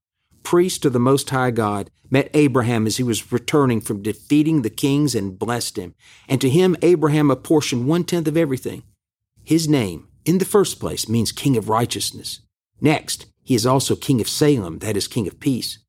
priest 0.49 0.87
of 0.87 0.95
the 0.95 0.99
Most 0.99 1.29
High 1.29 1.51
God, 1.51 1.91
met 2.09 2.31
Abraham 2.33 2.87
as 2.87 2.97
he 2.97 3.03
was 3.03 3.31
returning 3.31 3.83
from 3.83 4.01
defeating 4.01 4.63
the 4.63 4.71
kings 4.71 5.15
and 5.15 5.39
blessed 5.39 5.77
him. 5.77 5.95
And 6.27 6.41
to 6.41 6.49
him, 6.49 6.75
Abraham 6.81 7.31
apportioned 7.31 7.87
one 7.87 8.03
tenth 8.05 8.27
of 8.27 8.35
everything. 8.35 8.83
His 9.45 9.69
name, 9.69 10.09
in 10.25 10.39
the 10.39 10.47
first 10.47 10.81
place, 10.81 11.07
means 11.07 11.33
King 11.33 11.59
of 11.59 11.69
Righteousness. 11.69 12.41
Next, 12.81 13.27
he 13.43 13.55
is 13.55 13.67
also 13.67 13.95
King 13.95 14.23
of 14.23 14.29
Salem, 14.29 14.79
that 14.79 14.97
is, 14.97 15.07
King 15.07 15.29
of 15.29 15.39
Peace. 15.39 15.81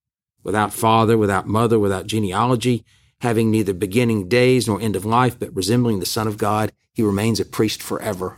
Without 0.43 0.73
father, 0.73 1.17
without 1.17 1.47
mother, 1.47 1.79
without 1.79 2.07
genealogy, 2.07 2.83
having 3.21 3.49
neither 3.49 3.73
beginning 3.73 4.27
days 4.27 4.67
nor 4.67 4.81
end 4.81 4.97
of 4.97 5.05
life, 5.05 5.39
but 5.39 5.55
resembling 5.55 6.01
the 6.01 6.05
Son 6.05 6.27
of 6.27 6.37
God, 6.37 6.73
he 6.93 7.01
remains 7.01 7.39
a 7.39 7.45
priest 7.45 7.81
forever. 7.81 8.35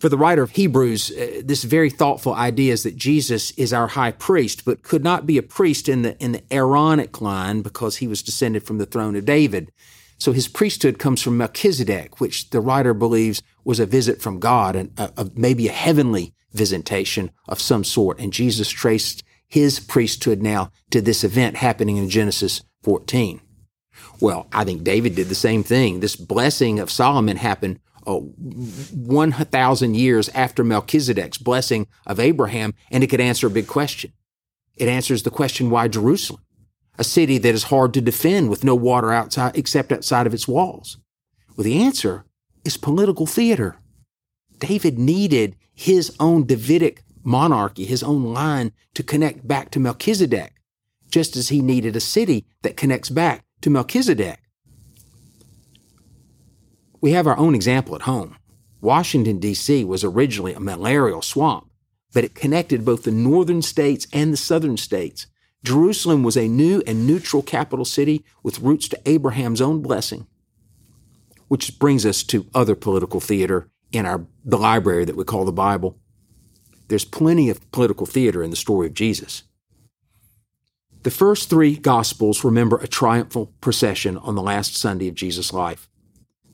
For 0.00 0.08
the 0.08 0.16
writer 0.16 0.42
of 0.42 0.52
Hebrews, 0.52 1.10
uh, 1.10 1.42
this 1.44 1.62
very 1.62 1.90
thoughtful 1.90 2.32
idea 2.32 2.72
is 2.72 2.84
that 2.84 2.96
Jesus 2.96 3.50
is 3.52 3.74
our 3.74 3.88
high 3.88 4.12
priest, 4.12 4.64
but 4.64 4.82
could 4.82 5.04
not 5.04 5.26
be 5.26 5.36
a 5.36 5.42
priest 5.42 5.90
in 5.90 6.00
the, 6.00 6.18
in 6.24 6.32
the 6.32 6.42
Aaronic 6.50 7.20
line 7.20 7.60
because 7.60 7.98
he 7.98 8.06
was 8.06 8.22
descended 8.22 8.62
from 8.62 8.78
the 8.78 8.86
throne 8.86 9.14
of 9.14 9.26
David. 9.26 9.70
So 10.16 10.32
his 10.32 10.48
priesthood 10.48 10.98
comes 10.98 11.20
from 11.20 11.36
Melchizedek, 11.36 12.18
which 12.18 12.48
the 12.48 12.62
writer 12.62 12.94
believes 12.94 13.42
was 13.62 13.78
a 13.78 13.84
visit 13.84 14.22
from 14.22 14.40
God 14.40 14.74
and 14.74 14.90
a, 14.98 15.12
a, 15.18 15.30
maybe 15.34 15.68
a 15.68 15.72
heavenly 15.72 16.32
visitation 16.54 17.30
of 17.46 17.60
some 17.60 17.84
sort. 17.84 18.18
And 18.18 18.32
Jesus 18.32 18.70
traced 18.70 19.22
his 19.48 19.80
priesthood 19.80 20.40
now 20.40 20.72
to 20.92 21.02
this 21.02 21.24
event 21.24 21.56
happening 21.56 21.98
in 21.98 22.08
Genesis 22.08 22.62
14. 22.84 23.42
Well, 24.18 24.46
I 24.50 24.64
think 24.64 24.82
David 24.82 25.14
did 25.14 25.28
the 25.28 25.34
same 25.34 25.62
thing. 25.62 26.00
This 26.00 26.16
blessing 26.16 26.80
of 26.80 26.90
Solomon 26.90 27.36
happened 27.36 27.80
uh, 28.06 28.14
1,000 28.14 29.94
years 29.94 30.28
after 30.30 30.64
Melchizedek's 30.64 31.38
blessing 31.38 31.86
of 32.06 32.20
Abraham, 32.20 32.74
and 32.90 33.04
it 33.04 33.08
could 33.08 33.20
answer 33.20 33.46
a 33.46 33.50
big 33.50 33.66
question. 33.66 34.12
It 34.76 34.88
answers 34.88 35.22
the 35.22 35.30
question 35.30 35.70
why 35.70 35.88
Jerusalem, 35.88 36.42
a 36.98 37.04
city 37.04 37.38
that 37.38 37.54
is 37.54 37.64
hard 37.64 37.94
to 37.94 38.00
defend 38.00 38.50
with 38.50 38.64
no 38.64 38.74
water 38.74 39.12
outside 39.12 39.56
except 39.56 39.92
outside 39.92 40.26
of 40.26 40.34
its 40.34 40.48
walls. 40.48 40.98
Well, 41.56 41.64
the 41.64 41.82
answer 41.82 42.24
is 42.64 42.76
political 42.76 43.26
theater. 43.26 43.76
David 44.58 44.98
needed 44.98 45.56
his 45.74 46.14
own 46.20 46.46
Davidic 46.46 47.02
monarchy, 47.22 47.84
his 47.84 48.02
own 48.02 48.32
line 48.32 48.72
to 48.94 49.02
connect 49.02 49.46
back 49.46 49.70
to 49.70 49.80
Melchizedek, 49.80 50.54
just 51.10 51.36
as 51.36 51.48
he 51.48 51.60
needed 51.60 51.96
a 51.96 52.00
city 52.00 52.46
that 52.62 52.76
connects 52.76 53.10
back 53.10 53.44
to 53.62 53.70
Melchizedek. 53.70 54.40
We 57.00 57.12
have 57.12 57.26
our 57.26 57.38
own 57.38 57.54
example 57.54 57.94
at 57.94 58.02
home. 58.02 58.36
Washington, 58.80 59.38
D.C. 59.38 59.84
was 59.84 60.04
originally 60.04 60.52
a 60.52 60.60
malarial 60.60 61.22
swamp, 61.22 61.70
but 62.12 62.24
it 62.24 62.34
connected 62.34 62.84
both 62.84 63.04
the 63.04 63.10
northern 63.10 63.62
states 63.62 64.06
and 64.12 64.32
the 64.32 64.36
southern 64.36 64.76
states. 64.76 65.26
Jerusalem 65.62 66.22
was 66.22 66.36
a 66.36 66.48
new 66.48 66.82
and 66.86 67.06
neutral 67.06 67.42
capital 67.42 67.84
city 67.84 68.24
with 68.42 68.60
roots 68.60 68.88
to 68.88 69.00
Abraham's 69.08 69.60
own 69.60 69.82
blessing. 69.82 70.26
Which 71.48 71.78
brings 71.78 72.06
us 72.06 72.22
to 72.24 72.46
other 72.54 72.74
political 72.74 73.20
theater 73.20 73.68
in 73.92 74.06
our 74.06 74.26
the 74.44 74.58
library 74.58 75.04
that 75.04 75.16
we 75.16 75.24
call 75.24 75.44
the 75.44 75.52
Bible. 75.52 75.98
There's 76.88 77.04
plenty 77.04 77.50
of 77.50 77.70
political 77.72 78.06
theater 78.06 78.42
in 78.42 78.50
the 78.50 78.56
story 78.56 78.86
of 78.86 78.94
Jesus. 78.94 79.42
The 81.02 81.10
first 81.10 81.48
three 81.48 81.76
Gospels 81.76 82.44
remember 82.44 82.76
a 82.76 82.88
triumphal 82.88 83.52
procession 83.60 84.16
on 84.18 84.34
the 84.34 84.42
last 84.42 84.76
Sunday 84.76 85.08
of 85.08 85.14
Jesus' 85.14 85.52
life. 85.52 85.88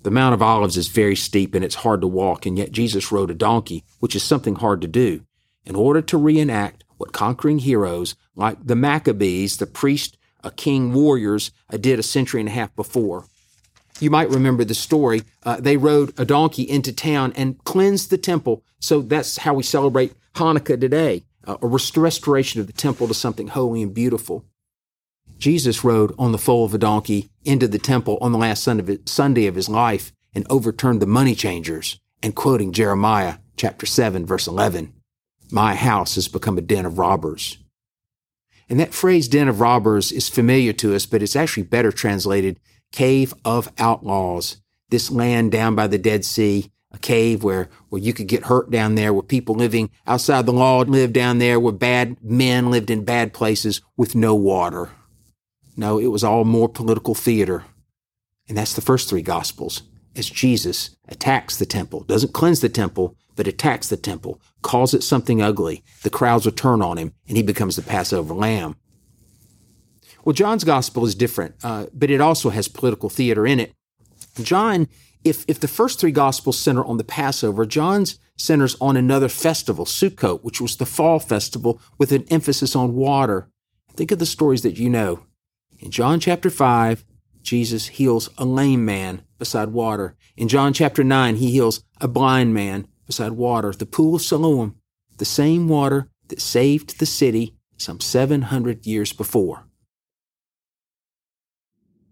The 0.07 0.13
Mount 0.13 0.35
of 0.35 0.41
Olives 0.41 0.77
is 0.77 0.87
very 0.87 1.17
steep 1.17 1.53
and 1.53 1.65
it's 1.65 1.83
hard 1.83 2.01
to 2.01 2.07
walk, 2.07 2.47
and 2.47 2.57
yet 2.57 2.71
Jesus 2.71 3.11
rode 3.11 3.29
a 3.29 3.35
donkey, 3.35 3.83
which 3.99 4.15
is 4.15 4.23
something 4.23 4.55
hard 4.55 4.81
to 4.83 4.87
do, 4.87 5.23
in 5.65 5.75
order 5.75 6.01
to 6.01 6.17
reenact 6.17 6.85
what 6.97 7.13
conquering 7.13 7.59
heroes 7.59 8.15
like 8.37 8.65
the 8.65 8.77
Maccabees, 8.77 9.57
the 9.57 9.67
priest, 9.67 10.17
a 10.45 10.53
king 10.53 10.93
warriors, 10.93 11.51
uh, 11.73 11.77
did 11.77 11.99
a 11.99 12.05
century 12.05 12.39
and 12.39 12.49
a 12.49 12.53
half 12.53 12.73
before. 12.77 13.25
You 13.99 14.11
might 14.11 14.31
remember 14.31 14.63
the 14.63 14.75
story. 14.77 15.23
Uh, 15.43 15.57
they 15.59 15.77
rode 15.77 16.13
a 16.17 16.25
donkey 16.25 16.63
into 16.63 16.93
town 16.93 17.33
and 17.35 17.59
cleansed 17.65 18.11
the 18.11 18.17
temple. 18.17 18.63
So 18.79 19.01
that's 19.01 19.39
how 19.39 19.55
we 19.55 19.65
celebrate 19.65 20.15
Hanukkah 20.37 20.81
today, 20.81 21.25
uh, 21.49 21.57
a 21.61 21.67
restoration 21.67 22.61
of 22.61 22.69
the 22.69 22.73
temple 22.73 23.09
to 23.09 23.15
something 23.15 23.49
holy 23.49 23.83
and 23.83 23.93
beautiful. 23.93 24.45
Jesus 25.39 25.85
rode 25.85 26.15
on 26.19 26.33
the 26.33 26.39
foal 26.39 26.65
of 26.65 26.75
a 26.75 26.79
donkey 26.79 27.31
into 27.45 27.69
the 27.69 27.79
temple 27.79 28.19
on 28.21 28.33
the 28.33 28.39
last 28.39 28.63
Sunday 28.63 29.47
of 29.47 29.55
his 29.55 29.69
life 29.69 30.13
and 30.35 30.47
overturned 30.49 31.01
the 31.01 31.07
money 31.07 31.35
changers 31.35 32.01
and 32.23 32.35
quoting 32.35 32.73
Jeremiah 32.73 33.37
chapter 33.57 33.87
7 33.87 34.27
verse 34.27 34.47
11, 34.47 34.93
my 35.51 35.75
house 35.75 36.15
has 36.17 36.29
become 36.29 36.59
a 36.59 36.63
den 36.63 36.87
of 36.87 36.99
robbers. 36.99 37.59
And 38.69 38.81
that 38.81 38.95
phrase 38.95 39.29
den 39.29 39.49
of 39.49 39.61
robbers 39.61 40.11
is 40.11 40.29
familiar 40.29 40.73
to 40.75 40.95
us, 40.95 41.07
but 41.07 41.23
it's 41.23 41.37
actually 41.37 41.63
better 41.63 41.93
translated 41.93 42.59
cave 42.93 43.33
of 43.45 43.73
outlaws. 43.79 44.57
This 44.89 45.11
land 45.11 45.53
down 45.53 45.75
by 45.75 45.87
the 45.87 45.99
Dead 45.99 46.25
Sea, 46.25 46.71
a 46.93 46.99
cave 46.99 47.43
where, 47.43 47.69
where 47.89 48.01
you 48.01 48.13
could 48.13 48.29
get 48.29 48.47
hurt 48.47 48.71
down 48.71 48.95
there, 48.95 49.13
where 49.13 49.23
people 49.23 49.55
living 49.55 49.91
outside 50.07 50.47
the 50.47 50.53
law 50.53 50.81
lived 50.81 51.13
down 51.13 51.39
there, 51.39 51.61
where 51.61 51.73
bad 51.73 52.17
men 52.23 52.71
lived 52.71 52.91
in 52.91 53.05
bad 53.05 53.33
places 53.33 53.81
with 53.97 54.15
no 54.15 54.35
water. 54.35 54.91
No, 55.77 55.99
it 55.99 56.07
was 56.07 56.25
all 56.25 56.45
more 56.45 56.69
political 56.69 57.15
theater. 57.15 57.65
And 58.49 58.57
that's 58.57 58.75
the 58.75 58.81
first 58.81 59.09
three 59.09 59.23
gospels. 59.23 59.83
As 60.15 60.31
Jesus 60.31 60.97
attacks 61.09 61.57
the 61.57 61.67
temple, 61.67 62.01
doesn't 62.05 62.33
cleanse 62.33 62.61
the 62.61 62.71
temple, 62.71 63.17
but 63.35 63.47
attacks 63.47 63.89
the 63.89 63.99
temple, 63.99 64.41
calls 64.63 64.95
it 64.95 65.03
something 65.03 65.43
ugly. 65.43 65.83
The 66.03 66.11
crowds 66.11 66.47
will 66.47 66.53
turn 66.53 66.81
on 66.81 66.97
him, 66.97 67.13
and 67.29 67.37
he 67.37 67.43
becomes 67.43 67.77
the 67.77 67.83
Passover 67.83 68.33
lamb. 68.33 68.77
Well, 70.25 70.33
John's 70.33 70.65
gospel 70.65 71.05
is 71.05 71.15
different, 71.15 71.55
uh, 71.63 71.87
but 71.93 72.11
it 72.11 72.21
also 72.21 72.51
has 72.51 72.67
political 72.67 73.11
theater 73.11 73.47
in 73.47 73.61
it. 73.61 73.73
John, 74.43 74.89
if, 75.23 75.45
if 75.47 75.61
the 75.61 75.69
first 75.69 76.01
three 76.01 76.11
gospels 76.13 76.59
center 76.59 76.85
on 76.85 76.97
the 76.97 77.05
Passover, 77.05 77.67
John's 77.67 78.19
centers 78.37 78.77
on 78.81 78.97
another 78.97 79.29
festival, 79.29 79.85
Sukkot, 79.85 80.43
which 80.43 80.61
was 80.61 80.77
the 80.77 80.87
fall 80.87 81.19
festival 81.19 81.81
with 81.99 82.11
an 82.13 82.25
emphasis 82.31 82.75
on 82.75 82.95
water. 82.95 83.49
Think 83.95 84.11
of 84.11 84.19
the 84.19 84.27
stories 84.27 84.63
that 84.63 84.79
you 84.79 84.89
know. 84.91 85.21
In 85.79 85.91
John 85.91 86.21
chapter 86.21 86.49
5, 86.49 87.05
Jesus 87.43 87.89
heals 87.89 88.31
a 88.39 88.45
lame 88.45 88.85
man 88.85 89.23
beside 89.39 89.69
water. 89.69 90.17
In 90.37 90.49
John 90.49 90.73
chapter 90.73 91.05
9, 91.05 91.37
he 91.37 91.51
heals 91.51 91.83
a 92.01 92.09
blind 92.09 92.55
man 92.55 92.89
beside 93.07 93.33
water. 93.33 93.73
The 93.73 93.87
pool 93.87 94.17
of 94.17 94.23
Siloam, 94.23 94.77
the 95.19 95.25
same 95.25 95.69
water 95.69 96.09
that 96.29 96.41
saved 96.41 96.99
the 96.99 97.07
city 97.07 97.57
some 97.77 98.01
700 98.01 98.87
years 98.87 99.13
before. 99.13 99.67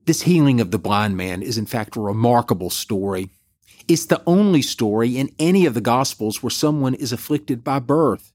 This 0.05 0.23
healing 0.23 0.61
of 0.61 0.71
the 0.71 0.79
blind 0.79 1.17
man 1.17 1.43
is, 1.43 1.57
in 1.57 1.67
fact, 1.67 1.97
a 1.97 2.01
remarkable 2.01 2.69
story. 2.69 3.31
It's 3.89 4.07
the 4.07 4.23
only 4.27 4.61
story 4.61 5.17
in 5.17 5.35
any 5.39 5.65
of 5.65 5.73
the 5.73 5.81
Gospels 5.81 6.43
where 6.43 6.51
someone 6.51 6.95
is 6.95 7.13
afflicted 7.13 7.65
by 7.65 7.79
birth. 7.79 8.34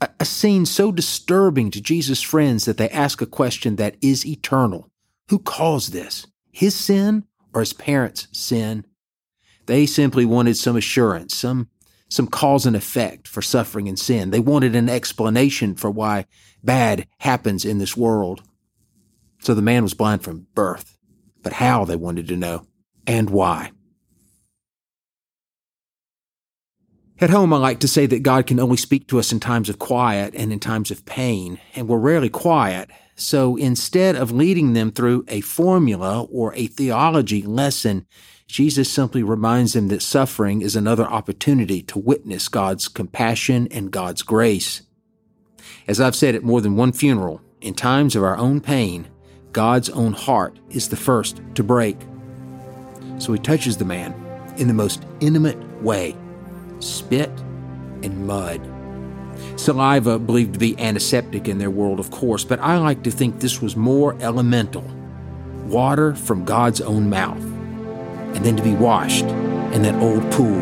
A, 0.00 0.08
a 0.20 0.24
scene 0.24 0.66
so 0.66 0.92
disturbing 0.92 1.70
to 1.70 1.80
Jesus' 1.80 2.22
friends 2.22 2.64
that 2.64 2.76
they 2.76 2.88
ask 2.90 3.20
a 3.20 3.26
question 3.26 3.76
that 3.76 3.96
is 4.00 4.26
eternal. 4.26 4.90
Who 5.28 5.38
caused 5.38 5.92
this? 5.92 6.26
His 6.52 6.74
sin 6.74 7.24
or 7.52 7.60
his 7.60 7.72
parents' 7.72 8.28
sin? 8.32 8.84
They 9.66 9.86
simply 9.86 10.24
wanted 10.24 10.56
some 10.56 10.76
assurance, 10.76 11.34
some 11.34 11.68
some 12.10 12.26
cause 12.28 12.64
and 12.64 12.76
effect 12.76 13.26
for 13.26 13.42
suffering 13.42 13.88
and 13.88 13.98
sin. 13.98 14.30
They 14.30 14.38
wanted 14.38 14.76
an 14.76 14.88
explanation 14.88 15.74
for 15.74 15.90
why 15.90 16.26
bad 16.62 17.08
happens 17.18 17.64
in 17.64 17.78
this 17.78 17.96
world. 17.96 18.42
So 19.40 19.52
the 19.52 19.62
man 19.62 19.82
was 19.82 19.94
blind 19.94 20.22
from 20.22 20.46
birth, 20.54 20.96
but 21.42 21.54
how 21.54 21.84
they 21.84 21.96
wanted 21.96 22.28
to 22.28 22.36
know 22.36 22.66
and 23.06 23.30
why. 23.30 23.72
At 27.20 27.30
home, 27.30 27.52
I 27.52 27.58
like 27.58 27.78
to 27.80 27.88
say 27.88 28.06
that 28.06 28.24
God 28.24 28.48
can 28.48 28.58
only 28.58 28.76
speak 28.76 29.06
to 29.08 29.20
us 29.20 29.30
in 29.30 29.38
times 29.38 29.68
of 29.68 29.78
quiet 29.78 30.34
and 30.34 30.52
in 30.52 30.58
times 30.58 30.90
of 30.90 31.06
pain, 31.06 31.60
and 31.76 31.86
we're 31.86 31.98
rarely 31.98 32.28
quiet. 32.28 32.90
So 33.14 33.54
instead 33.54 34.16
of 34.16 34.32
leading 34.32 34.72
them 34.72 34.90
through 34.90 35.24
a 35.28 35.40
formula 35.40 36.24
or 36.24 36.52
a 36.54 36.66
theology 36.66 37.42
lesson, 37.42 38.06
Jesus 38.48 38.90
simply 38.90 39.22
reminds 39.22 39.74
them 39.74 39.86
that 39.88 40.02
suffering 40.02 40.60
is 40.60 40.74
another 40.74 41.04
opportunity 41.04 41.82
to 41.82 42.00
witness 42.00 42.48
God's 42.48 42.88
compassion 42.88 43.68
and 43.70 43.92
God's 43.92 44.22
grace. 44.22 44.82
As 45.86 46.00
I've 46.00 46.16
said 46.16 46.34
at 46.34 46.42
more 46.42 46.60
than 46.60 46.74
one 46.74 46.92
funeral, 46.92 47.40
in 47.60 47.74
times 47.74 48.16
of 48.16 48.24
our 48.24 48.36
own 48.36 48.60
pain, 48.60 49.06
God's 49.52 49.88
own 49.88 50.14
heart 50.14 50.58
is 50.70 50.88
the 50.88 50.96
first 50.96 51.40
to 51.54 51.62
break. 51.62 51.96
So 53.18 53.32
he 53.32 53.38
touches 53.38 53.76
the 53.76 53.84
man 53.84 54.12
in 54.56 54.66
the 54.66 54.74
most 54.74 55.04
intimate 55.20 55.58
way 55.80 56.16
spit 56.80 57.30
and 58.02 58.26
mud. 58.26 58.60
Saliva 59.56 60.18
believed 60.18 60.54
to 60.54 60.58
be 60.58 60.78
antiseptic 60.78 61.48
in 61.48 61.58
their 61.58 61.70
world, 61.70 62.00
of 62.00 62.10
course, 62.10 62.44
but 62.44 62.60
I 62.60 62.78
like 62.78 63.02
to 63.04 63.10
think 63.10 63.40
this 63.40 63.60
was 63.60 63.76
more 63.76 64.16
elemental 64.20 64.84
water 65.66 66.14
from 66.14 66.44
God's 66.44 66.80
own 66.80 67.08
mouth, 67.08 67.42
and 67.42 68.44
then 68.44 68.56
to 68.56 68.62
be 68.62 68.74
washed 68.74 69.24
in 69.24 69.82
that 69.82 70.00
old 70.02 70.30
pool 70.32 70.60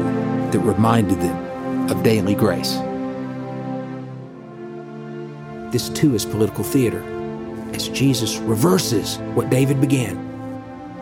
that 0.51 0.61
reminded 0.61 1.21
them 1.21 1.91
of 1.91 2.03
daily 2.03 2.35
grace. 2.35 2.77
This 5.73 5.89
too 5.89 6.15
is 6.15 6.25
political 6.25 6.65
theater, 6.65 7.03
as 7.73 7.89
Jesus 7.89 8.37
reverses 8.39 9.17
what 9.35 9.51
David 9.51 9.81
began 9.81 10.29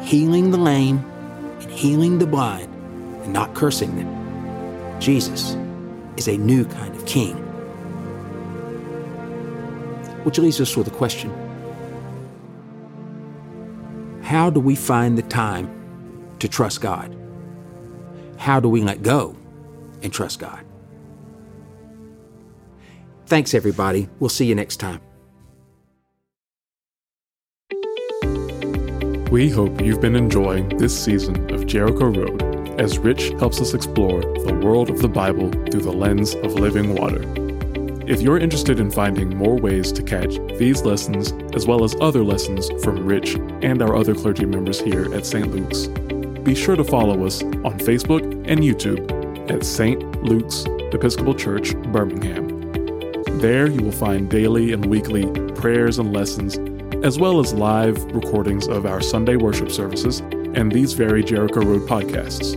healing 0.02 0.50
the 0.50 0.56
lame 0.56 0.98
and 1.60 1.70
healing 1.70 2.18
the 2.18 2.26
blind 2.26 2.72
and 3.22 3.32
not 3.34 3.54
cursing 3.54 3.96
them. 3.96 4.19
Jesus 5.00 5.56
is 6.18 6.28
a 6.28 6.36
new 6.36 6.66
kind 6.66 6.94
of 6.94 7.06
king. 7.06 7.34
Which 10.24 10.38
leaves 10.38 10.60
us 10.60 10.76
with 10.76 10.86
a 10.86 10.90
question 10.90 11.32
How 14.22 14.50
do 14.50 14.60
we 14.60 14.76
find 14.76 15.16
the 15.16 15.22
time 15.22 15.68
to 16.38 16.48
trust 16.48 16.82
God? 16.82 17.16
How 18.36 18.60
do 18.60 18.68
we 18.68 18.82
let 18.82 19.02
go 19.02 19.34
and 20.02 20.12
trust 20.12 20.38
God? 20.38 20.64
Thanks, 23.24 23.54
everybody. 23.54 24.08
We'll 24.18 24.28
see 24.28 24.46
you 24.46 24.54
next 24.54 24.76
time. 24.76 25.00
We 29.30 29.48
hope 29.48 29.80
you've 29.80 30.00
been 30.00 30.16
enjoying 30.16 30.68
this 30.76 31.04
season 31.04 31.54
of 31.54 31.66
Jericho 31.66 32.06
Road 32.06 32.59
as 32.80 32.98
Rich 32.98 33.28
helps 33.38 33.60
us 33.60 33.74
explore 33.74 34.22
the 34.22 34.58
world 34.64 34.88
of 34.88 35.02
the 35.02 35.08
Bible 35.08 35.50
through 35.70 35.82
the 35.82 35.92
lens 35.92 36.34
of 36.36 36.54
living 36.54 36.94
water. 36.94 37.22
If 38.10 38.22
you're 38.22 38.38
interested 38.38 38.80
in 38.80 38.90
finding 38.90 39.36
more 39.36 39.56
ways 39.56 39.92
to 39.92 40.02
catch 40.02 40.36
these 40.58 40.80
lessons, 40.80 41.32
as 41.54 41.66
well 41.66 41.84
as 41.84 41.94
other 42.00 42.24
lessons 42.24 42.70
from 42.82 43.04
Rich 43.04 43.34
and 43.60 43.82
our 43.82 43.94
other 43.94 44.14
clergy 44.14 44.46
members 44.46 44.80
here 44.80 45.14
at 45.14 45.26
St. 45.26 45.50
Luke's, 45.50 45.88
be 46.42 46.54
sure 46.54 46.74
to 46.74 46.82
follow 46.82 47.26
us 47.26 47.42
on 47.42 47.78
Facebook 47.80 48.22
and 48.48 48.60
YouTube 48.60 49.50
at 49.50 49.62
St. 49.62 50.22
Luke's 50.22 50.64
Episcopal 50.94 51.34
Church, 51.34 51.76
Birmingham. 51.92 52.48
There 53.40 53.66
you 53.66 53.82
will 53.82 53.92
find 53.92 54.30
daily 54.30 54.72
and 54.72 54.86
weekly 54.86 55.26
prayers 55.52 55.98
and 55.98 56.14
lessons, 56.14 56.56
as 57.04 57.18
well 57.18 57.40
as 57.40 57.52
live 57.52 58.02
recordings 58.04 58.68
of 58.68 58.86
our 58.86 59.02
Sunday 59.02 59.36
worship 59.36 59.70
services 59.70 60.22
and 60.54 60.70
these 60.70 60.92
very 60.92 61.22
Jericho 61.22 61.60
Road 61.60 61.88
podcasts. 61.88 62.54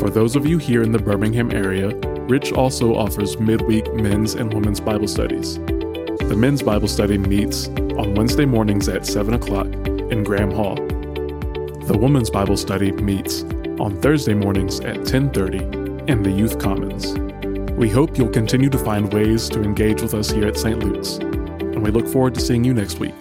For 0.00 0.10
those 0.10 0.36
of 0.36 0.46
you 0.46 0.58
here 0.58 0.82
in 0.82 0.92
the 0.92 0.98
Birmingham 0.98 1.50
area, 1.50 1.94
Rich 2.28 2.52
also 2.52 2.94
offers 2.94 3.38
midweek 3.38 3.92
men's 3.94 4.34
and 4.34 4.52
women's 4.52 4.80
Bible 4.80 5.08
studies. 5.08 5.56
The 5.56 6.36
men's 6.36 6.62
Bible 6.62 6.88
study 6.88 7.18
meets 7.18 7.68
on 7.68 8.14
Wednesday 8.14 8.44
mornings 8.44 8.88
at 8.88 9.06
7 9.06 9.34
o'clock 9.34 9.66
in 9.66 10.24
Graham 10.24 10.50
Hall. 10.50 10.76
The 11.86 11.96
women's 11.98 12.30
Bible 12.30 12.56
study 12.56 12.92
meets 12.92 13.42
on 13.78 14.00
Thursday 14.00 14.34
mornings 14.34 14.80
at 14.80 15.04
10:30 15.04 16.08
in 16.08 16.22
the 16.22 16.30
Youth 16.30 16.58
Commons. 16.58 17.14
We 17.72 17.88
hope 17.88 18.16
you'll 18.16 18.28
continue 18.28 18.70
to 18.70 18.78
find 18.78 19.12
ways 19.12 19.48
to 19.50 19.62
engage 19.62 20.00
with 20.00 20.14
us 20.14 20.30
here 20.30 20.46
at 20.46 20.56
St. 20.56 20.78
Luke's, 20.78 21.16
and 21.16 21.82
we 21.82 21.90
look 21.90 22.06
forward 22.08 22.34
to 22.36 22.40
seeing 22.40 22.64
you 22.64 22.72
next 22.72 23.00
week. 23.00 23.14